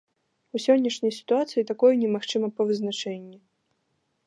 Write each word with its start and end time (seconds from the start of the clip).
У 0.55 0.61
сённяшняй 0.63 1.13
сітуацыі 1.19 1.65
такое 1.71 1.93
немагчыма 2.05 2.51
па 2.57 2.61
вызначэнні. 2.69 3.37